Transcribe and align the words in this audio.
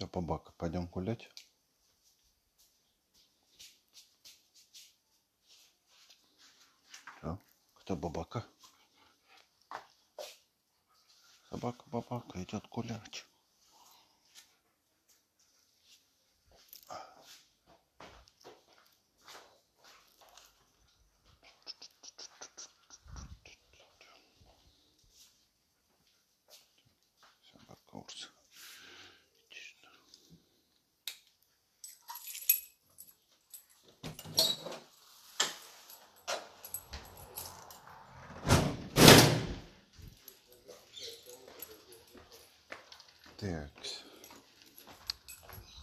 Все, 0.00 0.06
бабака, 0.06 0.50
пойдем 0.56 0.86
гулять. 0.86 1.28
Всё. 7.18 7.38
Кто 7.74 7.96
бабака? 7.96 8.46
Собака 11.50 11.84
бабака 11.90 12.42
идет 12.42 12.66
гулять. 12.68 13.26
Собака 27.52 27.96
Урса. 27.96 28.28
Иди 29.50 29.60
сюда. 29.60 29.90
Так. 43.40 43.72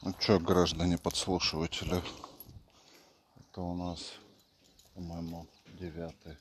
Ну 0.03 0.13
что, 0.19 0.39
граждане 0.39 0.99
подслушиватели, 0.99 2.03
это 3.39 3.61
у 3.61 3.73
нас, 3.73 4.13
по-моему, 4.93 5.47
девятый 5.65 6.37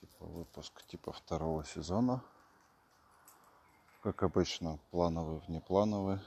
типа 0.00 0.24
выпуск 0.24 0.82
типа 0.86 1.12
второго 1.12 1.62
сезона. 1.66 2.24
Как 4.02 4.22
обычно, 4.22 4.78
плановый, 4.90 5.40
внеплановый. 5.40 6.20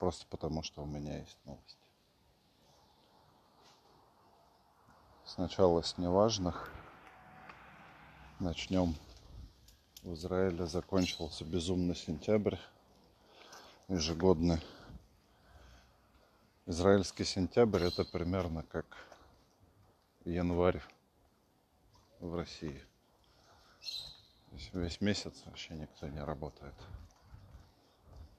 Просто 0.00 0.26
потому, 0.26 0.64
что 0.64 0.82
у 0.82 0.86
меня 0.86 1.18
есть 1.18 1.38
новости. 1.44 1.78
Сначала 5.24 5.82
с 5.82 5.96
неважных. 5.98 6.72
Начнем. 8.40 8.96
В 10.02 10.14
Израиле 10.14 10.66
закончился 10.66 11.44
безумный 11.44 11.94
сентябрь. 11.94 12.56
Ежегодный. 13.88 14.58
Израильский 16.64 17.24
сентябрь 17.24 17.84
это 17.84 18.06
примерно 18.06 18.62
как 18.62 18.86
январь 20.24 20.82
в 22.18 22.34
России. 22.34 22.82
Весь 24.72 25.02
месяц 25.02 25.42
вообще 25.44 25.74
никто 25.74 26.08
не 26.08 26.24
работает. 26.24 26.74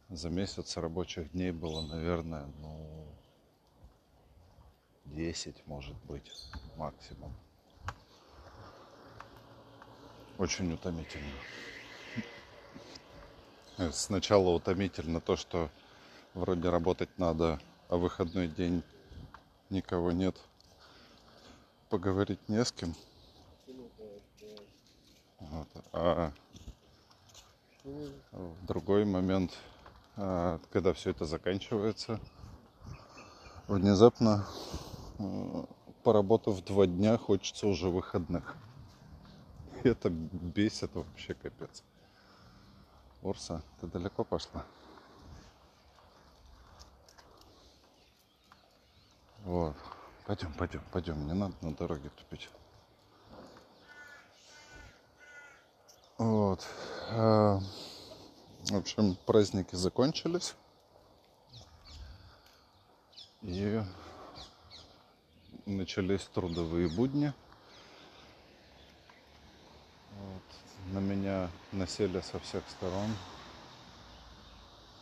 За 0.10 0.32
месяц 0.32 0.78
рабочих 0.78 1.32
дней 1.32 1.52
было, 1.52 1.86
наверное, 1.86 2.48
ну, 2.58 3.06
10, 5.06 5.68
может 5.68 5.96
быть, 6.06 6.32
максимум. 6.76 7.36
Очень 10.42 10.74
утомительно. 10.74 11.30
Сначала 13.92 14.50
утомительно 14.50 15.22
то, 15.22 15.36
что 15.36 15.70
вроде 16.34 16.68
работать 16.72 17.16
надо, 17.20 17.60
а 17.90 17.98
выходной 17.98 18.48
день 18.48 18.82
никого 19.70 20.12
нет. 20.12 20.36
Поговорить 21.90 22.40
не 22.50 22.66
с 22.66 22.72
кем. 22.72 22.96
Вот. 25.38 25.68
А 25.94 26.32
в 27.84 28.66
другой 28.66 29.06
момент, 29.06 29.52
а, 30.16 30.60
когда 30.72 30.94
все 30.94 31.12
это 31.12 31.26
заканчивается, 31.26 32.20
внезапно, 33.68 34.48
поработав 36.02 36.66
два 36.66 36.88
дня, 36.88 37.20
хочется 37.20 37.68
уже 37.68 37.90
выходных. 37.90 38.58
Это 39.84 40.10
бесит 40.10 40.94
вообще 40.94 41.34
капец. 41.34 41.84
Урса, 43.24 43.64
ты 43.80 43.88
далеко 43.88 44.24
пошла? 44.24 44.64
Вот. 49.44 49.76
Пойдем, 50.28 50.54
пойдем, 50.54 50.84
пойдем. 50.92 51.28
Не 51.28 51.34
надо 51.34 51.56
на 51.62 51.74
дороге 51.74 52.10
тупить. 52.10 52.50
Вот. 56.20 56.64
А, 57.10 57.60
В 58.70 58.76
общем, 58.76 59.16
праздники 59.26 59.76
закончились. 59.76 60.54
И 63.42 63.82
начались 65.66 66.22
трудовые 66.26 66.88
будни. 66.88 67.34
Вот. 70.22 70.94
На 70.94 71.00
меня 71.00 71.50
насели 71.72 72.22
со 72.22 72.40
всех 72.40 72.64
сторон. 72.70 73.10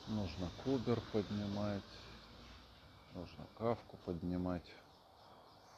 Нужно 0.08 0.50
кубер 0.64 1.00
поднимать, 1.12 1.84
нужно 3.14 3.46
кавку 3.58 3.98
поднимать. 4.06 4.66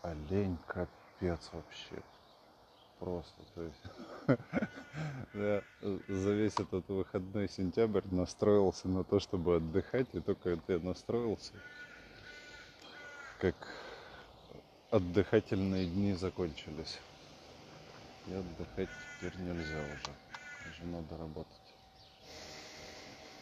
Олень 0.03 0.57
капец 0.67 1.49
вообще. 1.51 2.01
Просто, 2.99 3.41
то 3.55 3.63
есть 3.63 3.83
я 5.33 5.63
за 6.07 6.31
весь 6.33 6.53
этот 6.53 6.87
выходной 6.87 7.49
сентябрь 7.49 8.03
настроился 8.11 8.87
на 8.87 9.03
то, 9.03 9.19
чтобы 9.19 9.55
отдыхать, 9.55 10.07
и 10.13 10.19
только 10.19 10.59
я 10.67 10.79
настроился, 10.79 11.53
как 13.39 13.55
отдыхательные 14.91 15.87
дни 15.87 16.13
закончились. 16.13 16.99
И 18.27 18.33
отдыхать 18.33 18.89
теперь 19.19 19.35
нельзя 19.41 19.79
уже. 19.79 20.11
Уже 20.69 20.85
надо 20.85 21.17
работать. 21.17 21.61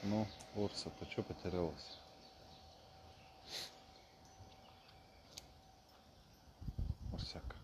Ну, 0.04 0.26
Урса, 0.56 0.90
ты 1.00 1.06
что 1.12 1.24
потерялась? 1.24 1.98
Урсяка. 7.12 7.56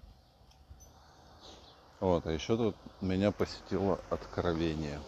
Вот, 2.02 2.28
а 2.28 2.32
еще 2.32 2.58
тут 2.58 2.76
меня 3.02 3.32
посетило 3.32 4.00
откровение, 4.10 5.00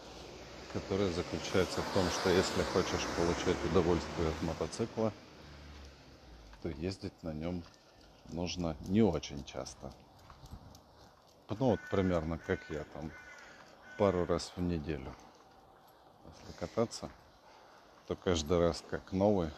которое 0.72 1.12
заключается 1.12 1.82
в 1.82 1.94
том, 1.94 2.10
что 2.10 2.30
если 2.30 2.64
хочешь 2.64 3.06
получать 3.18 3.64
удовольствие 3.66 4.30
от 4.30 4.42
мотоцикла, 4.42 5.12
то 6.64 6.70
ездить 6.70 7.24
на 7.24 7.34
нем 7.34 7.62
нужно 8.30 8.76
не 8.88 9.02
очень 9.02 9.44
часто. 9.44 9.92
Ну 11.50 11.56
вот 11.72 11.80
примерно 11.90 12.38
как 12.38 12.60
я 12.70 12.84
там 12.94 13.10
пару 13.98 14.26
раз 14.26 14.52
в 14.56 14.62
неделю. 14.62 15.14
Если 16.26 16.60
кататься, 16.60 17.10
то 18.06 18.16
каждый 18.16 18.60
раз 18.60 18.84
как 18.90 19.14
новый. 19.14 19.50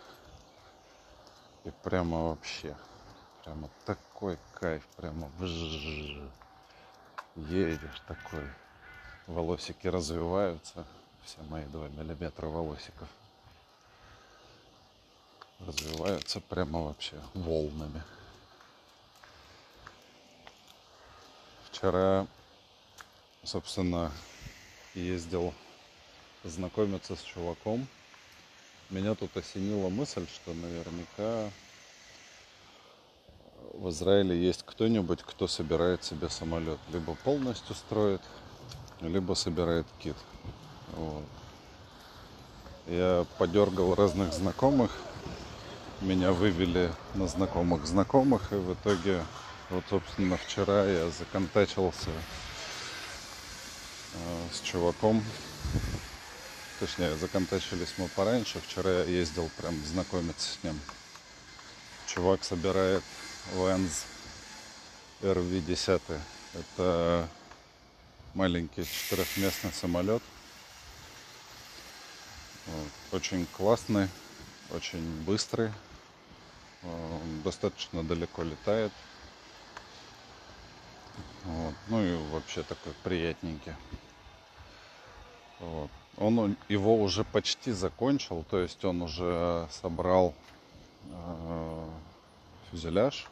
И 1.66 1.72
прямо 1.83 2.29
вообще, 2.29 2.75
прямо 3.44 3.69
такой 3.85 4.38
кайф, 4.53 4.85
прямо 4.97 5.31
едешь 7.35 8.01
такой. 8.07 8.47
Волосики 9.25 9.88
развиваются. 9.88 10.85
Все 11.23 11.41
мои 11.49 11.66
2 11.66 11.89
миллиметра 11.89 12.47
волосиков. 12.47 13.07
Развиваются 15.59 16.39
прямо 16.39 16.83
вообще 16.83 17.19
волнами. 17.33 18.03
Вчера, 21.79 22.28
собственно, 23.45 24.12
ездил 24.95 25.53
знакомиться 26.43 27.16
с 27.16 27.22
чуваком. 27.22 27.87
Меня 28.90 29.16
тут 29.16 29.37
осенила 29.37 29.87
мысль, 29.87 30.28
что 30.28 30.53
наверняка 30.53 31.49
в 33.76 33.87
Израиле 33.91 34.37
есть 34.37 34.64
кто-нибудь, 34.66 35.23
кто 35.23 35.47
собирает 35.47 36.03
себе 36.03 36.28
самолет. 36.28 36.79
Либо 36.91 37.16
полностью 37.16 37.73
строит, 37.73 38.22
либо 38.99 39.34
собирает 39.34 39.85
кит. 39.99 40.17
Вот. 40.97 41.23
Я 42.87 43.26
подергал 43.37 43.96
разных 43.96 44.34
знакомых. 44.34 44.91
Меня 46.02 46.34
вывели 46.34 46.91
на 47.16 47.29
знакомых 47.29 47.85
знакомых. 47.85 48.52
И 48.52 48.55
в 48.55 48.73
итоге, 48.73 49.23
вот, 49.69 49.83
собственно, 49.89 50.37
вчера 50.37 50.85
я 50.85 51.09
законтачился 51.11 52.09
э, 54.13 54.47
с 54.51 54.61
чуваком. 54.61 55.23
Точнее, 56.79 57.16
законтачились 57.17 57.93
мы 57.97 58.07
пораньше. 58.07 58.59
Вчера 58.61 58.89
я 58.89 59.03
ездил 59.03 59.49
прям 59.57 59.75
знакомиться 59.85 60.49
с 60.49 60.63
ним. 60.63 60.79
Чувак 62.07 62.43
собирает 62.43 63.03
Венз 63.53 64.05
RV-10. 65.21 66.01
Это 66.55 67.29
маленький 68.33 68.85
четырехместный 68.85 69.71
самолет. 69.71 70.23
Вот. 72.66 72.87
Очень 73.11 73.45
классный, 73.57 74.07
очень 74.71 75.23
быстрый, 75.23 75.71
достаточно 77.43 78.03
далеко 78.03 78.43
летает. 78.43 78.91
Вот. 81.46 81.74
Ну 81.88 82.03
и 82.03 82.16
вообще 82.32 82.64
такой 82.64 82.94
приятненький. 83.03 83.74
Вот. 85.59 85.90
Он 86.18 86.58
его 86.68 87.02
уже 87.02 87.24
почти 87.24 87.72
закончил, 87.72 88.46
то 88.50 88.59
есть 88.59 88.84
он 88.84 89.02
уже 89.02 89.68
собрал 89.72 90.34
э, 91.06 91.90
фюзеляж. 92.70 93.28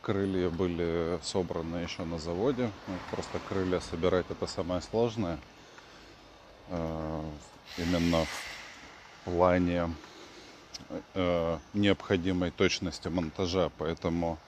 Крылья 0.00 0.48
были 0.48 1.18
собраны 1.22 1.76
еще 1.76 2.04
на 2.04 2.18
заводе. 2.18 2.70
Ну, 2.86 2.94
просто 3.10 3.38
крылья 3.48 3.80
собирать 3.80 4.24
это 4.30 4.46
самое 4.46 4.80
сложное. 4.80 5.38
Э, 6.68 7.22
именно 7.76 8.24
в 8.24 9.24
плане 9.24 9.94
э, 11.14 11.58
необходимой 11.74 12.50
точности 12.50 13.08
монтажа. 13.08 13.70
Поэтому 13.76 14.38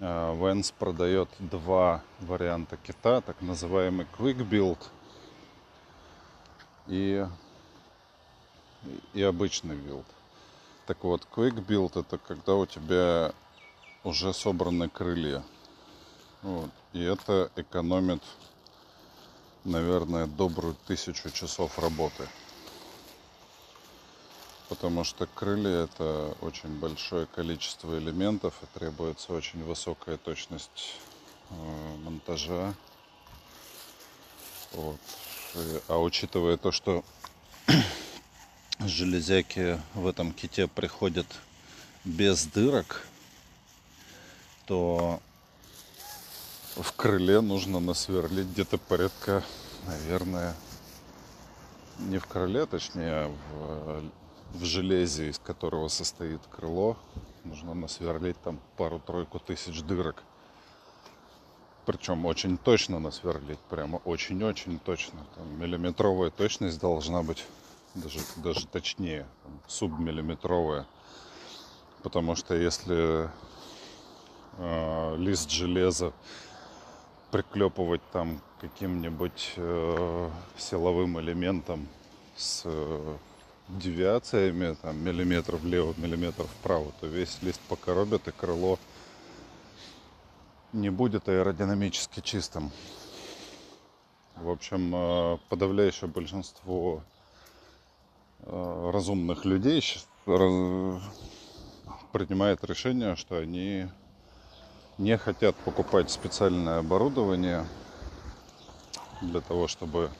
Венс 0.00 0.70
продает 0.70 1.28
два 1.38 2.02
варианта 2.20 2.76
кита, 2.76 3.20
так 3.20 3.40
называемый 3.40 4.06
Quick 4.16 4.48
Build 4.48 4.78
и, 6.86 7.26
и 9.12 9.22
обычный 9.22 9.76
build. 9.76 10.06
Так 10.86 11.02
вот, 11.02 11.26
Quick 11.34 11.66
Build 11.66 12.00
это 12.00 12.16
когда 12.18 12.54
у 12.54 12.66
тебя 12.66 13.32
уже 14.04 14.32
собраны 14.32 14.88
крылья. 14.88 15.42
Вот. 16.42 16.70
И 16.92 17.02
это 17.02 17.50
экономит, 17.56 18.22
наверное, 19.64 20.26
добрую 20.26 20.76
тысячу 20.86 21.30
часов 21.30 21.78
работы. 21.78 22.28
Потому 24.68 25.02
что 25.02 25.26
крылья 25.26 25.84
это 25.84 26.36
очень 26.42 26.68
большое 26.78 27.26
количество 27.26 27.98
элементов 27.98 28.54
и 28.62 28.78
требуется 28.78 29.32
очень 29.32 29.64
высокая 29.64 30.18
точность 30.18 30.96
э, 31.50 31.54
монтажа. 32.04 32.74
Вот. 34.72 35.00
А 35.88 35.98
учитывая 35.98 36.58
то, 36.58 36.70
что 36.70 37.02
железяки 38.78 39.80
в 39.94 40.06
этом 40.06 40.32
ките 40.32 40.68
приходят 40.68 41.26
без 42.04 42.44
дырок, 42.44 43.06
то 44.66 45.20
в 46.76 46.92
крыле 46.92 47.40
нужно 47.40 47.80
насверлить 47.80 48.48
где-то 48.48 48.78
порядка, 48.78 49.42
наверное, 49.86 50.54
не 51.98 52.18
в 52.18 52.26
крыле, 52.26 52.66
точнее, 52.66 53.12
а 53.12 53.28
в, 53.28 54.04
в 54.52 54.64
железе, 54.64 55.28
из 55.28 55.38
которого 55.38 55.88
состоит 55.88 56.40
крыло, 56.50 56.96
нужно 57.44 57.74
насверлить 57.74 58.40
там 58.42 58.60
пару-тройку 58.76 59.38
тысяч 59.38 59.82
дырок. 59.82 60.22
Причем 61.86 62.26
очень 62.26 62.58
точно 62.58 62.98
насверлить, 62.98 63.58
прямо 63.70 63.96
очень-очень 64.04 64.78
точно. 64.78 65.20
Там 65.34 65.58
миллиметровая 65.58 66.30
точность 66.30 66.80
должна 66.80 67.22
быть, 67.22 67.44
даже, 67.94 68.20
даже 68.36 68.66
точнее, 68.66 69.26
там, 69.42 69.60
субмиллиметровая. 69.66 70.86
Потому 72.02 72.36
что 72.36 72.54
если 72.54 73.30
э, 74.58 75.16
лист 75.16 75.50
железа 75.50 76.12
приклепывать 77.30 78.02
там 78.12 78.40
каким-нибудь 78.60 79.54
э, 79.56 80.30
силовым 80.56 81.18
элементом 81.20 81.88
с 82.36 82.62
э, 82.64 83.16
девиациями, 83.68 84.76
там 84.80 85.02
миллиметр 85.02 85.56
влево, 85.56 85.94
миллиметр 85.96 86.44
вправо, 86.44 86.92
то 87.00 87.06
весь 87.06 87.38
лист 87.42 87.60
покоробят 87.68 88.26
и 88.28 88.32
крыло 88.32 88.78
не 90.72 90.90
будет 90.90 91.28
аэродинамически 91.28 92.20
чистым. 92.20 92.70
В 94.36 94.50
общем, 94.50 94.94
э, 94.94 95.38
подавляющее 95.48 96.08
большинство 96.08 97.02
э, 98.40 98.90
разумных 98.92 99.44
людей 99.44 99.82
принимает 102.12 102.62
решение, 102.64 103.16
что 103.16 103.38
они 103.38 103.88
не 104.98 105.16
хотят 105.16 105.56
покупать 105.56 106.10
специальное 106.10 106.80
оборудование 106.80 107.66
для 109.22 109.40
того, 109.40 109.68
чтобы 109.68 110.10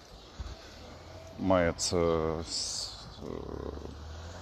маяться 1.39 2.43
с 2.49 2.88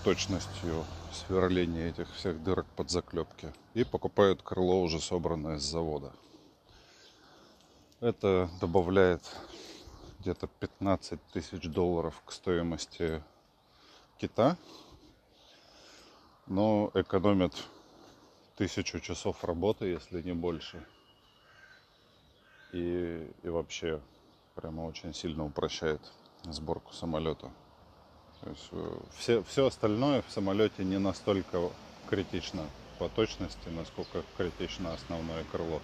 точностью 0.05 0.85
сверления 1.13 1.89
этих 1.89 2.13
всех 2.15 2.43
дырок 2.43 2.67
под 2.77 2.91
заклепки. 2.91 3.53
И 3.75 3.85
покупают 3.85 4.43
крыло 4.43 4.81
уже 4.81 5.01
собранное 5.01 5.59
с 5.59 5.65
завода. 5.65 6.13
Это 8.01 8.49
добавляет 8.61 9.23
где-то 10.21 10.47
15 10.47 11.21
тысяч 11.33 11.63
долларов 11.69 12.23
к 12.25 12.31
стоимости 12.31 13.23
кита. 14.19 14.57
Но 16.47 16.91
экономит 16.95 17.53
тысячу 18.57 19.01
часов 19.01 19.43
работы, 19.43 19.87
если 19.87 20.23
не 20.23 20.35
больше. 20.35 20.87
И, 22.73 23.29
и 23.43 23.49
вообще 23.49 24.01
прямо 24.55 24.83
очень 24.83 25.15
сильно 25.15 25.45
упрощает 25.45 26.01
сборку 26.45 26.93
самолета. 26.93 27.51
Э, 28.43 28.55
все, 29.17 29.43
все 29.45 29.67
остальное 29.67 30.23
в 30.23 30.31
самолете 30.31 30.85
не 30.85 30.99
настолько 30.99 31.71
критично 32.09 32.63
по 32.99 33.09
точности, 33.09 33.69
насколько 33.69 34.23
критично 34.37 34.93
основное 34.93 35.45
крыло. 35.53 35.81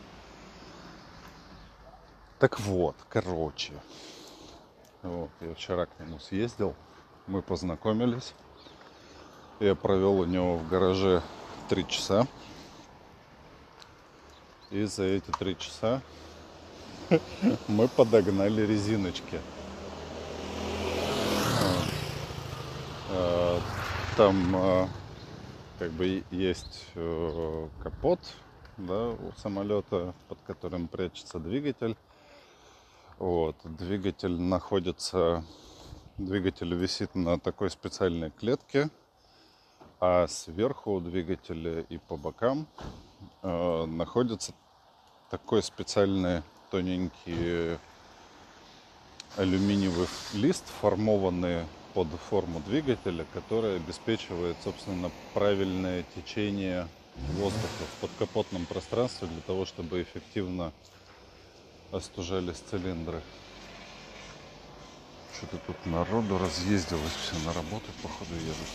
Так 2.38 2.58
вот, 2.60 2.96
короче. 3.08 3.72
Вот, 5.02 5.30
я 5.40 5.54
вчера 5.54 5.86
к 5.86 5.98
нему 5.98 6.18
съездил, 6.18 6.74
мы 7.26 7.42
познакомились. 7.42 8.34
Я 9.60 9.74
провел 9.74 10.20
у 10.20 10.24
него 10.24 10.56
в 10.56 10.68
гараже 10.68 11.22
три 11.68 11.86
часа. 11.86 12.26
И 14.70 14.84
за 14.84 15.04
эти 15.04 15.30
три 15.38 15.56
часа 15.58 16.00
мы 17.68 17.88
подогнали 17.88 18.62
резиночки. 18.62 19.40
Там 24.16 24.54
э, 24.54 24.88
как 25.78 25.90
бы 25.92 26.22
есть 26.30 26.86
э, 26.94 27.68
капот 27.82 28.20
да, 28.76 29.10
у 29.10 29.32
самолета, 29.36 30.14
под 30.28 30.38
которым 30.46 30.88
прячется 30.88 31.38
двигатель. 31.38 31.96
Вот. 33.18 33.56
Двигатель 33.64 34.38
находится, 34.38 35.44
двигатель 36.18 36.74
висит 36.74 37.14
на 37.14 37.38
такой 37.38 37.70
специальной 37.70 38.30
клетке, 38.30 38.90
а 40.00 40.26
сверху 40.28 40.92
у 40.92 41.00
двигателя 41.00 41.80
и 41.80 41.96
по 41.96 42.16
бокам 42.16 42.66
э, 43.42 43.86
находится 43.86 44.52
такой 45.30 45.62
специальный 45.62 46.42
тоненький 46.70 47.78
алюминиевый 49.36 50.08
лист, 50.34 50.64
формованный 50.80 51.64
под 51.94 52.08
форму 52.30 52.60
двигателя, 52.60 53.26
которая 53.32 53.76
обеспечивает, 53.76 54.56
собственно, 54.64 55.10
правильное 55.34 56.04
течение 56.14 56.88
воздуха 57.34 57.84
в 57.96 58.00
подкапотном 58.00 58.66
пространстве 58.66 59.28
для 59.28 59.40
того, 59.42 59.66
чтобы 59.66 60.02
эффективно 60.02 60.72
остужались 61.90 62.58
цилиндры. 62.70 63.20
Что-то 65.36 65.58
тут 65.66 65.86
народу 65.86 66.38
разъездилось, 66.38 67.12
все 67.12 67.34
на 67.46 67.52
работу, 67.52 67.86
походу, 68.02 68.34
едут. 68.34 68.68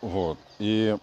Вот. 0.00 0.38
И, 0.58 0.96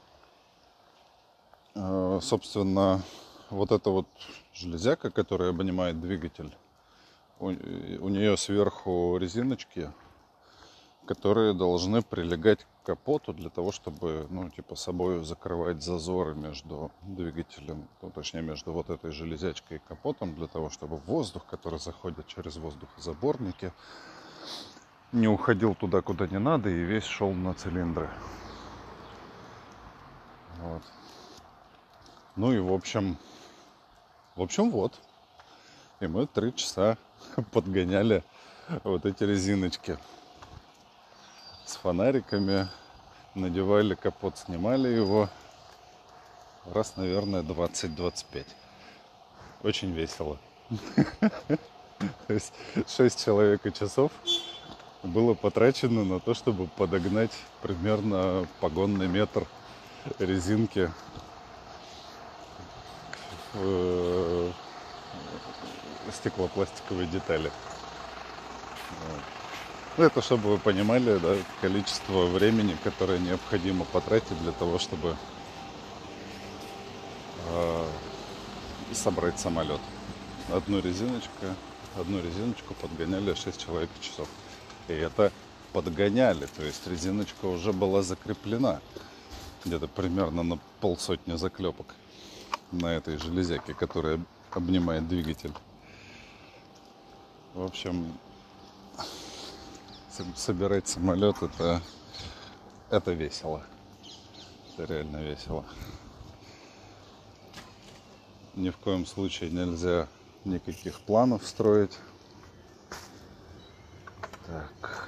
э, 1.76 2.20
собственно, 2.22 3.04
вот 3.50 3.72
эта 3.72 3.90
вот 3.90 4.08
железяка, 4.54 5.12
которая 5.12 5.50
обнимает 5.50 6.00
двигатель, 6.02 6.52
у, 7.40 7.48
у 7.48 8.10
нее 8.10 8.38
сверху 8.38 9.18
резиночки, 9.18 9.92
которые 11.06 11.54
должны 11.54 12.02
прилегать 12.02 12.64
к 12.64 12.86
капоту 12.86 13.34
для 13.34 13.50
того, 13.50 13.72
чтобы, 13.72 14.28
ну, 14.30 14.50
типа, 14.50 14.76
собой 14.76 15.24
закрывать 15.24 15.84
зазоры 15.84 16.36
между 16.36 16.92
двигателем, 17.04 17.88
ну, 18.02 18.10
точнее, 18.10 18.42
между 18.42 18.72
вот 18.72 18.90
этой 18.90 19.12
железячкой 19.12 19.78
и 19.78 19.82
капотом, 19.88 20.36
для 20.36 20.48
того, 20.48 20.70
чтобы 20.70 20.98
воздух, 20.98 21.46
который 21.46 21.80
заходит 21.80 22.28
через 22.28 22.58
воздухозаборники, 22.58 23.72
не 25.12 25.28
уходил 25.28 25.76
туда, 25.76 26.02
куда 26.02 26.28
не 26.28 26.40
надо, 26.40 26.70
и 26.70 26.84
весь 26.84 27.06
шел 27.06 27.32
на 27.32 27.54
цилиндры. 27.54 28.10
Вот. 30.60 30.84
Ну 32.36 32.52
и 32.52 32.60
в 32.60 32.74
общем, 32.74 33.18
в 34.36 34.42
общем, 34.42 34.72
вот. 34.72 35.00
И 36.00 36.08
мы 36.08 36.28
три 36.28 36.54
часа 36.54 36.98
подгоняли 37.52 38.24
вот 38.84 39.06
эти 39.06 39.24
резиночки 39.24 39.98
с 41.66 41.76
фонариками, 41.76 42.68
надевали 43.34 43.96
капот, 43.96 44.38
снимали 44.38 44.88
его 44.90 45.30
раз, 46.74 46.96
наверное, 46.96 47.42
20-25. 47.42 48.46
Очень 49.64 49.92
весело. 49.92 50.38
То 52.28 52.34
есть 52.34 52.54
6 52.88 53.24
человек 53.24 53.66
и 53.66 53.74
часов 53.74 54.12
было 55.04 55.34
потрачено 55.34 56.04
на 56.04 56.20
то, 56.20 56.34
чтобы 56.34 56.68
подогнать 56.68 57.32
примерно 57.62 58.48
погонный 58.60 59.08
метр 59.08 59.46
резинки 60.20 60.92
в 66.08 66.16
стеклопластиковой 66.16 67.08
детали. 67.08 67.52
Ну, 69.98 70.04
это 70.04 70.22
чтобы 70.22 70.52
вы 70.52 70.58
понимали, 70.58 71.18
да, 71.20 71.36
количество 71.62 72.26
времени, 72.26 72.76
которое 72.84 73.18
необходимо 73.18 73.86
потратить 73.86 74.38
для 74.42 74.52
того, 74.52 74.78
чтобы 74.78 75.16
э, 77.48 77.86
собрать 78.94 79.40
самолет. 79.40 79.80
Одну 80.52 80.82
резиночку, 80.82 81.46
одну 81.98 82.22
резиночку 82.22 82.74
подгоняли 82.74 83.34
6 83.34 83.66
человек 83.66 83.90
часов. 84.02 84.28
И 84.90 84.94
это 84.94 85.32
подгоняли, 85.72 86.46
то 86.46 86.64
есть 86.64 86.86
резиночка 86.88 87.46
уже 87.46 87.72
была 87.72 88.02
закреплена. 88.02 88.82
Где-то 89.64 89.88
примерно 89.88 90.44
на 90.44 90.60
полсотни 90.82 91.36
заклепок 91.38 91.96
на 92.72 92.88
этой 92.88 93.18
железяке, 93.18 93.74
которая 93.74 94.20
обнимает 94.52 95.08
двигатель. 95.08 95.54
В 97.56 97.64
общем, 97.64 98.20
собирать 100.36 100.90
самолет 100.90 101.42
это, 101.42 101.82
это 102.90 103.14
весело. 103.14 103.64
Это 104.74 104.94
реально 104.94 105.24
весело. 105.24 105.64
Ни 108.56 108.72
в 108.72 108.78
коем 108.78 109.06
случае 109.06 109.52
нельзя 109.52 110.10
никаких 110.44 111.00
планов 111.00 111.48
строить. 111.48 111.98
Так, 114.46 115.08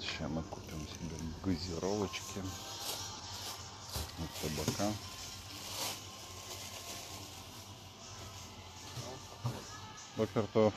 сейчас 0.00 0.28
мы 0.28 0.42
купим 0.42 0.80
себе 0.80 1.16
газировочки 1.42 2.40
от 4.18 4.42
табака. 4.42 4.92
Бокертов. 10.16 10.72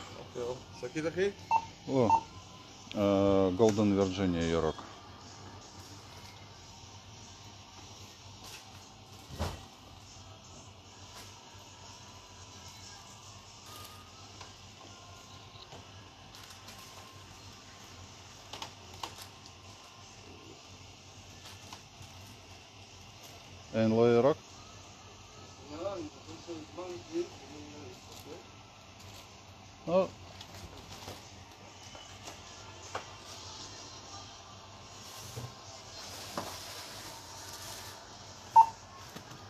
О, 1.88 3.52
Голден 3.58 3.96
Вирджиния 3.96 4.50
Йорок. 4.50 4.87
Oh. 29.90 30.10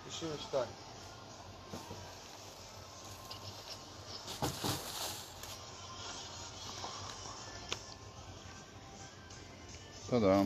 Еще 0.08 0.28
так. 0.52 0.68
Та-да. 10.10 10.46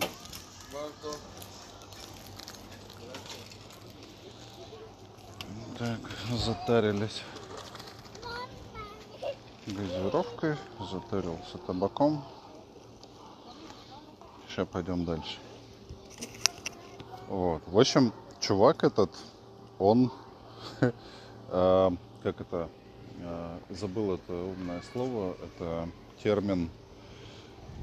Марко. 0.72 1.18
Так, 5.78 6.00
затарились 6.32 7.24
газировкой, 10.12 10.56
затарился 10.92 11.58
табаком. 11.66 12.24
Сейчас 14.48 14.68
пойдем 14.68 15.06
дальше. 15.06 15.38
Вот. 17.28 17.62
В 17.68 17.80
общем, 17.80 18.12
чувак 18.42 18.84
этот, 18.84 19.12
он, 19.80 20.12
э, 20.82 20.92
как 22.24 22.42
это, 22.42 22.70
э, 23.20 23.60
забыл 23.70 24.16
это 24.16 24.34
умное 24.34 24.82
слово, 24.92 25.36
это 25.44 25.88
термин, 26.22 26.70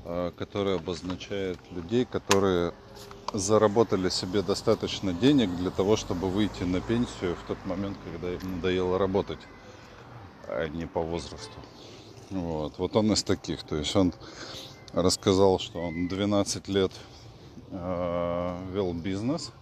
э, 0.05 0.33
который 0.37 0.77
обозначает 0.77 1.59
людей, 1.71 2.05
которые 2.05 2.75
заработали 3.33 4.11
себе 4.11 4.43
достаточно 4.43 5.15
денег 5.15 5.55
для 5.57 5.71
того, 5.71 5.97
чтобы 5.97 6.29
выйти 6.29 6.65
на 6.65 6.81
пенсию 6.83 7.37
в 7.37 7.47
тот 7.47 7.59
момент, 7.65 7.97
когда 8.05 8.35
им 8.35 8.57
надоело 8.57 8.99
работать, 8.99 9.41
а 10.47 10.69
не 10.69 10.87
по 10.87 11.01
возрасту. 11.01 11.59
Вот, 12.31 12.79
вот 12.79 12.97
он 12.97 13.13
из 13.13 13.23
таких. 13.23 13.63
То 13.63 13.77
есть 13.77 13.95
он 13.97 14.13
рассказал, 14.93 15.59
что 15.59 15.81
он 15.81 16.09
12 16.09 16.69
лет 16.69 16.93
э, 17.71 18.59
вел 18.73 18.93
бизнес 18.93 19.53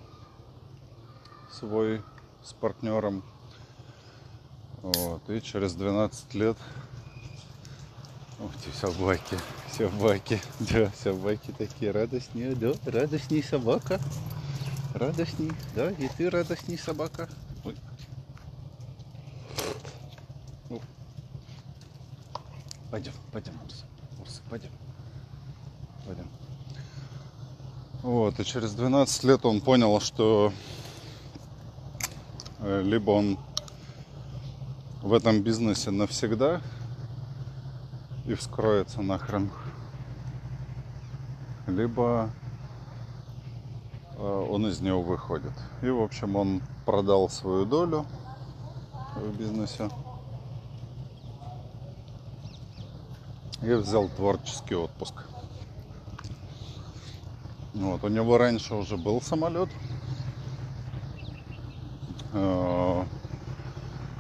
свой 1.51 2.03
с 2.43 2.53
партнером. 2.53 3.23
Вот, 4.83 5.29
и 5.31 5.41
через 5.43 5.75
12 5.75 6.35
лет 6.35 6.57
Ух 8.39 8.51
ты, 8.63 8.71
собаки, 8.71 9.39
собаки, 9.73 10.39
да, 10.61 10.93
собаки 11.03 11.55
такие 11.57 11.91
радостнее, 11.91 12.55
да, 12.55 12.75
радостней 12.85 13.43
собака, 13.43 13.99
радостней, 14.93 15.53
да, 15.75 15.91
и 15.91 16.07
ты 16.19 16.29
радостней 16.29 16.77
собака. 16.77 17.31
Ой. 17.65 17.75
О. 20.69 20.81
Пойдем, 22.97 23.13
пойдем, 23.31 23.53
Урса, 24.19 24.41
пойдем, 24.49 24.71
пойдем. 26.07 26.27
Вот, 28.03 28.41
и 28.41 28.45
через 28.47 28.73
12 28.73 29.25
лет 29.25 29.45
он 29.45 29.61
понял, 29.61 30.01
что 30.01 30.51
э, 32.61 32.81
либо 32.83 33.11
он 33.11 33.39
в 35.03 35.13
этом 35.13 35.43
бизнесе 35.43 35.91
навсегда, 35.91 36.63
и 38.25 38.33
вскроется 38.33 39.03
нахрен. 39.03 39.51
Либо 41.67 42.31
э, 44.17 44.47
он 44.51 44.69
из 44.69 44.81
него 44.81 45.03
выходит. 45.03 45.53
И, 45.83 45.91
в 45.91 46.01
общем, 46.01 46.35
он 46.35 46.63
продал 46.87 47.29
свою 47.29 47.67
долю 47.67 48.07
в 49.17 49.37
бизнесе 49.37 49.91
и 53.67 53.75
взял 53.75 54.09
творческий 54.09 54.75
отпуск. 54.75 55.15
Вот, 57.75 58.03
у 58.05 58.09
него 58.09 58.39
раньше 58.39 58.75
уже 58.75 58.97
был 58.97 59.21
самолет. 59.21 59.69
Э, 62.33 63.05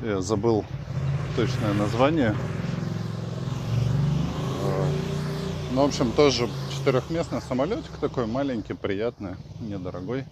я 0.03 0.21
забыл 0.21 0.65
точное 1.37 1.73
название. 1.75 2.35
Ну, 5.73 5.83
в 5.83 5.85
общем, 5.87 6.12
тоже 6.12 6.49
четырехместный 6.71 7.41
самолетик 7.41 7.93
такой 8.00 8.26
маленький, 8.26 8.75
приятный, 8.75 9.37
недорогой. 9.61 10.25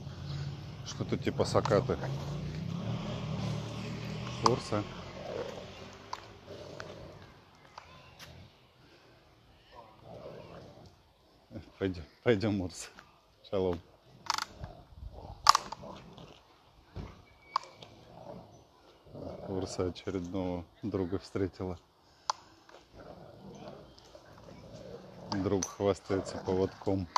Что-то 0.87 1.16
типа 1.16 1.44
сакаты. 1.44 1.97
Урса. 4.47 4.83
Пойдем, 11.78 12.04
пойдем, 12.23 12.61
Урса. 12.61 12.88
Шалом. 13.50 13.81
Урса 19.49 19.88
очередного 19.88 20.64
друга 20.83 21.19
встретила. 21.19 21.78
Друг 25.33 25.66
хвастается 25.66 26.38
поводком. 26.38 27.09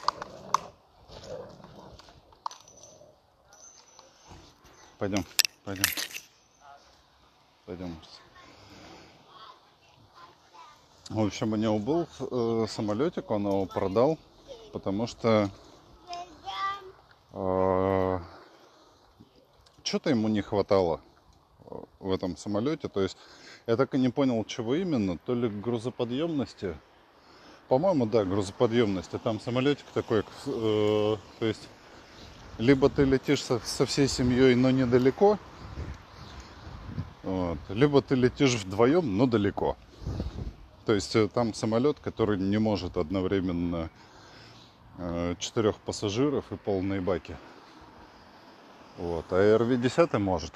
Пойдем, 4.99 5.25
пойдем. 5.65 5.85
Пойдем. 7.67 7.97
В 11.11 11.21
общем, 11.21 11.53
у 11.53 11.57
него 11.57 11.79
был 11.79 12.09
э, 12.19 12.67
самолетик, 12.69 13.31
он 13.31 13.47
его 13.47 13.67
продал, 13.67 14.19
потому 14.77 15.07
что 15.07 15.49
э, 17.33 18.19
что-то 19.83 20.11
ему 20.11 20.29
не 20.29 20.43
хватало 20.43 21.01
э, 21.65 21.75
в 21.99 22.13
этом 22.13 22.37
самолете. 22.37 22.89
То 22.89 23.01
есть 23.01 23.17
я 23.67 23.79
так 23.79 23.95
и 23.95 23.99
не 23.99 24.11
понял, 24.11 24.45
чего 24.45 24.75
именно. 24.75 25.17
То 25.17 25.35
ли 25.35 25.49
грузоподъемности. 25.49 26.77
По-моему, 27.69 28.05
да, 28.05 28.27
грузоподъемности. 28.27 29.19
Там 29.25 29.41
самолетик 29.41 29.87
такой, 29.95 30.19
э, 30.45 31.17
то 31.39 31.47
есть 31.47 31.71
либо 32.59 32.91
ты 32.91 33.05
летишь 33.05 33.43
со, 33.43 33.59
со 33.61 33.87
всей 33.87 34.09
семьей, 34.09 34.55
но 34.57 34.71
недалеко, 34.71 35.39
вот, 37.23 37.59
либо 37.71 38.03
ты 38.03 38.15
летишь 38.15 38.57
вдвоем, 38.57 39.17
но 39.17 39.25
далеко. 39.27 39.79
То 40.85 40.93
есть 40.93 41.17
э, 41.17 41.29
там 41.29 41.55
самолет, 41.55 41.99
который 41.99 42.37
не 42.37 42.59
может 42.59 42.99
одновременно 42.99 43.89
четырех 45.39 45.77
пассажиров 45.77 46.51
и 46.53 46.57
полные 46.57 47.01
баки. 47.01 47.37
Вот. 48.97 49.27
А 49.31 49.37
RV-10 49.37 50.19
может. 50.19 50.53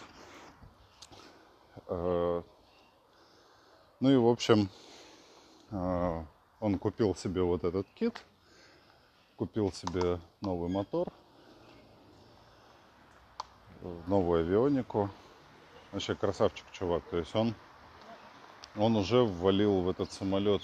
Э, 1.89 2.43
ну 4.01 4.11
и 4.11 4.17
в 4.17 4.27
общем, 4.27 4.71
он 5.71 6.79
купил 6.79 7.15
себе 7.15 7.43
вот 7.43 7.65
этот 7.65 7.87
кит, 7.95 8.25
купил 9.37 9.73
себе 9.73 10.21
новый 10.41 10.71
мотор, 10.71 11.09
новую 14.07 14.41
авионику. 14.41 15.11
Вообще 15.93 16.15
красавчик 16.15 16.65
чувак. 16.73 17.03
То 17.11 17.19
есть 17.19 17.35
он 17.35 17.55
он 18.77 18.97
уже 18.97 19.25
ввалил 19.25 19.81
в 19.81 19.89
этот 19.89 20.13
самолет, 20.13 20.63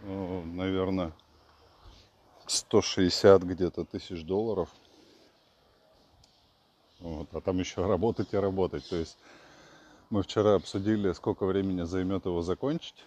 наверное, 0.00 1.12
160 2.46 3.42
где-то 3.42 3.84
тысяч 3.84 4.24
долларов. 4.24 4.68
Вот, 7.00 7.28
а 7.32 7.40
там 7.40 7.58
еще 7.58 7.86
работать 7.86 8.32
и 8.32 8.36
работать. 8.36 8.88
То 8.88 8.96
есть 8.96 9.18
мы 10.10 10.22
вчера 10.22 10.54
обсудили, 10.54 11.12
сколько 11.12 11.46
времени 11.46 11.82
займет 11.82 12.26
его 12.26 12.42
закончить. 12.42 13.04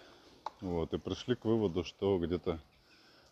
Вот, 0.60 0.92
и 0.92 0.98
пришли 0.98 1.36
к 1.36 1.44
выводу, 1.44 1.84
что 1.84 2.18
где-то, 2.18 2.60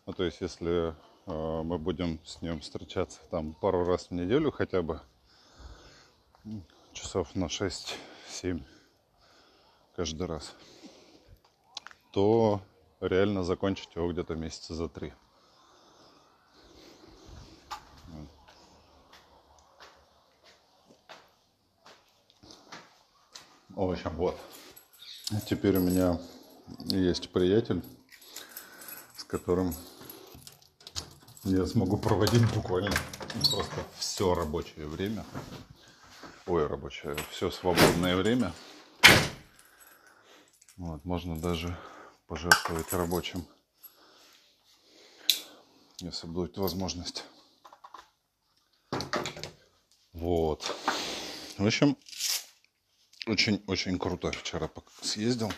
ну 0.05 0.13
то 0.13 0.23
есть 0.23 0.39
если 0.39 0.95
э, 1.25 1.61
мы 1.63 1.77
будем 1.77 2.19
с 2.25 2.41
ним 2.41 2.61
встречаться 2.61 3.19
там 3.29 3.53
пару 3.53 3.83
раз 3.83 4.07
в 4.07 4.11
неделю 4.11 4.51
хотя 4.51 4.81
бы, 4.81 5.01
часов 6.93 7.35
на 7.35 7.45
6-7 7.45 8.61
каждый 9.95 10.27
раз, 10.27 10.55
то 12.11 12.61
реально 13.01 13.43
закончить 13.43 13.95
его 13.95 14.11
где-то 14.11 14.35
месяца 14.35 14.73
за 14.73 14.87
три. 14.87 15.13
В 23.87 23.91
общем, 23.91 24.13
вот. 24.17 24.37
Теперь 25.49 25.77
у 25.77 25.79
меня 25.79 26.19
есть 26.87 27.29
приятель, 27.29 27.81
с 29.15 29.23
которым 29.23 29.73
я 31.45 31.65
смогу 31.65 31.95
проводить 31.95 32.45
буквально 32.53 32.93
просто 33.49 33.75
все 33.97 34.33
рабочее 34.33 34.87
время. 34.87 35.23
Ой, 36.47 36.67
рабочее, 36.67 37.15
все 37.31 37.49
свободное 37.49 38.17
время– 38.17 38.53
вот, 40.75 41.05
можно 41.05 41.39
даже 41.39 41.73
пожертвовать 42.27 42.91
рабочим, 42.91 43.47
если 45.99 46.27
будет 46.27 46.57
возможность. 46.57 47.23
Вот. 50.11 50.75
В 51.57 51.65
общем, 51.65 51.97
очень-очень 53.27 53.99
круто. 53.99 54.31
Вчера 54.31 54.69
съездил, 55.01 55.51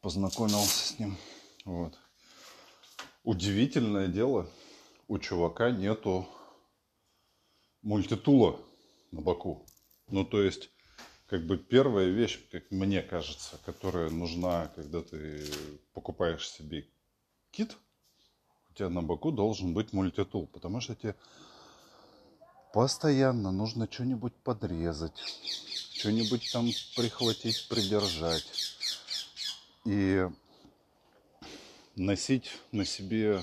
познакомился 0.00 0.88
с 0.88 0.98
ним. 0.98 1.16
Вот. 1.64 1.98
Удивительное 3.22 4.08
дело, 4.08 4.50
у 5.06 5.18
чувака 5.18 5.70
нету 5.70 6.26
мультитула 7.82 8.60
на 9.10 9.20
боку. 9.20 9.66
Ну, 10.08 10.24
то 10.24 10.42
есть 10.42 10.70
как 11.26 11.46
бы 11.46 11.58
первая 11.58 12.08
вещь, 12.08 12.40
как 12.50 12.70
мне 12.70 13.02
кажется, 13.02 13.58
которая 13.66 14.08
нужна, 14.08 14.68
когда 14.74 15.02
ты 15.02 15.44
покупаешь 15.92 16.48
себе 16.48 16.88
кит, 17.50 17.76
у 18.70 18.74
тебя 18.74 18.88
на 18.88 19.02
боку 19.02 19.30
должен 19.30 19.74
быть 19.74 19.92
мультитул, 19.92 20.46
потому 20.46 20.80
что 20.80 20.94
тебе 20.94 21.14
постоянно 22.72 23.50
нужно 23.52 23.88
что-нибудь 23.90 24.34
подрезать, 24.36 25.20
что-нибудь 25.98 26.50
там 26.52 26.70
прихватить, 26.96 27.68
придержать. 27.68 28.46
И 29.84 30.28
носить 31.96 32.50
на 32.72 32.84
себе 32.84 33.42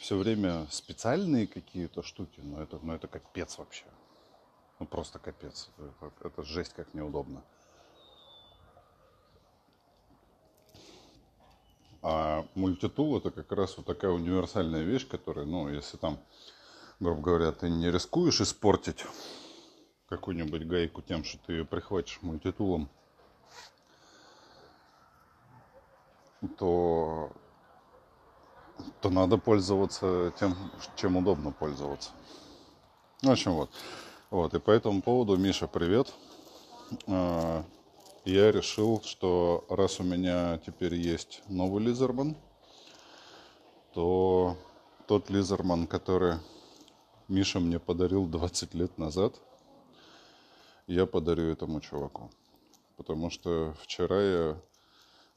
все 0.00 0.16
время 0.16 0.66
специальные 0.70 1.46
какие-то 1.46 2.02
штуки, 2.02 2.40
ну 2.42 2.60
это, 2.60 2.78
ну 2.82 2.92
это 2.92 3.08
капец 3.08 3.56
вообще. 3.58 3.84
Ну 4.78 4.86
просто 4.86 5.18
капец. 5.18 5.70
Это, 5.78 6.12
это 6.28 6.42
жесть 6.42 6.74
как 6.74 6.92
неудобно. 6.94 7.42
А 12.02 12.46
мультитул 12.54 13.16
это 13.16 13.30
как 13.30 13.52
раз 13.52 13.76
вот 13.76 13.86
такая 13.86 14.10
универсальная 14.10 14.82
вещь, 14.82 15.06
которая, 15.06 15.44
ну, 15.44 15.68
если 15.68 15.98
там, 15.98 16.18
грубо 16.98 17.20
говоря, 17.20 17.52
ты 17.52 17.68
не 17.68 17.90
рискуешь 17.90 18.40
испортить 18.40 19.04
какую-нибудь 20.10 20.66
гайку 20.66 21.02
тем, 21.02 21.22
что 21.24 21.38
ты 21.46 21.52
ее 21.52 21.64
прихватишь 21.64 22.18
мультитулом, 22.20 22.90
то, 26.58 27.30
то 29.00 29.08
надо 29.08 29.38
пользоваться 29.38 30.32
тем, 30.38 30.56
чем 30.96 31.16
удобно 31.16 31.52
пользоваться. 31.52 32.10
В 33.22 33.30
общем, 33.30 33.52
вот. 33.52 33.70
Вот, 34.30 34.52
и 34.52 34.58
по 34.58 34.70
этому 34.72 35.00
поводу, 35.00 35.36
Миша, 35.36 35.68
привет. 35.68 36.12
А, 37.06 37.64
я 38.24 38.50
решил, 38.50 39.00
что 39.02 39.64
раз 39.68 40.00
у 40.00 40.02
меня 40.02 40.58
теперь 40.58 40.94
есть 40.94 41.42
новый 41.46 41.84
Лизерман, 41.84 42.36
то 43.94 44.56
тот 45.06 45.30
Лизерман, 45.30 45.86
который 45.86 46.36
Миша 47.28 47.60
мне 47.60 47.78
подарил 47.78 48.26
20 48.26 48.74
лет 48.74 48.98
назад, 48.98 49.40
я 50.90 51.06
подарю 51.06 51.52
этому 51.52 51.80
чуваку. 51.80 52.30
Потому 52.96 53.30
что 53.30 53.74
вчера 53.80 54.20
я 54.20 54.60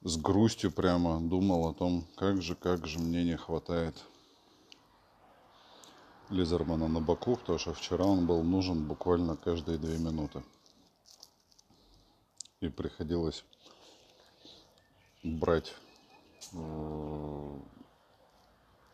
с 0.02 0.18
грустью 0.18 0.72
прямо 0.72 1.22
думал 1.22 1.68
о 1.68 1.74
том, 1.74 2.06
как 2.18 2.42
же, 2.42 2.56
как 2.56 2.88
же 2.88 3.00
мне 3.00 3.24
не 3.24 3.38
хватает 3.38 3.96
Лизермана 6.30 6.88
на 6.88 7.00
боку, 7.00 7.36
потому 7.36 7.60
что 7.60 7.74
вчера 7.74 8.04
он 8.04 8.26
был 8.26 8.42
нужен 8.44 8.88
буквально 8.88 9.38
каждые 9.38 9.78
две 9.78 10.00
минуты. 10.00 10.44
И 12.60 12.70
приходилось 12.70 13.46
брать 15.22 15.76
э, 16.54 17.60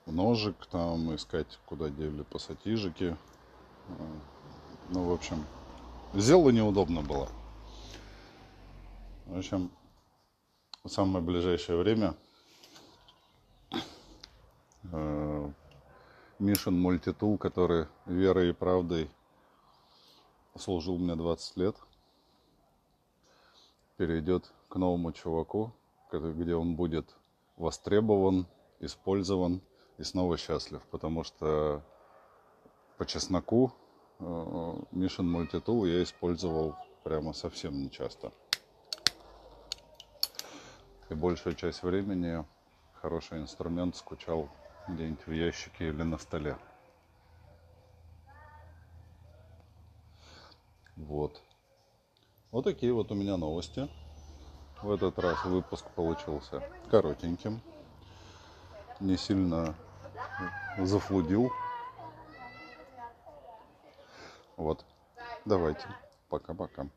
ножик, 0.08 0.66
там 0.66 1.16
искать, 1.16 1.58
куда 1.66 1.90
дели 1.90 2.24
пассатижики. 2.24 3.16
Э, 3.88 4.20
ну, 4.90 5.06
в 5.06 5.14
общем, 5.14 5.46
сделано 6.14 6.50
неудобно 6.56 7.02
было. 7.02 7.30
В 9.26 9.38
общем, 9.38 9.72
в 10.84 10.90
самое 10.90 11.24
ближайшее 11.24 11.78
время 11.78 12.16
э, 14.92 15.52
Мишин 16.40 16.80
мультитул, 16.80 17.38
который 17.38 17.88
верой 18.06 18.50
и 18.50 18.54
правдой 18.54 19.10
служил 20.58 20.98
мне 20.98 21.16
20 21.16 21.58
лет, 21.58 21.76
перейдет 23.98 24.52
к 24.68 24.76
новому 24.78 25.12
чуваку, 25.12 25.74
где 26.12 26.56
он 26.56 26.76
будет 26.76 27.16
востребован, 27.58 28.48
использован 28.80 29.62
и 29.98 30.04
снова 30.04 30.38
счастлив, 30.38 30.82
потому 30.90 31.24
что 31.24 31.84
по 32.98 33.06
чесноку 33.06 33.74
э, 34.20 34.74
Мишин 34.92 35.30
мультитул 35.30 35.86
я 35.86 36.04
использовал 36.04 36.76
прямо 37.04 37.34
совсем 37.34 37.82
нечасто. 37.82 38.32
И 41.10 41.14
большую 41.16 41.56
часть 41.56 41.82
времени 41.82 42.46
хороший 42.94 43.40
инструмент 43.40 43.96
скучал 43.96 44.50
где-нибудь 44.88 45.26
в 45.26 45.32
ящике 45.32 45.88
или 45.90 46.04
на 46.04 46.18
столе. 46.18 46.58
Вот. 50.96 51.42
Вот 52.52 52.64
такие 52.64 52.94
вот 52.94 53.12
у 53.12 53.16
меня 53.16 53.38
новости. 53.38 53.88
В 54.82 54.92
этот 54.92 55.18
раз 55.20 55.44
выпуск 55.46 55.86
получился 55.96 56.64
коротеньким. 56.90 57.62
Не 59.00 59.18
сильно 59.18 59.76
зафлудил. 60.78 61.52
Вот. 64.60 64.86
Давайте. 65.46 65.88
Пока-пока. 66.28 66.90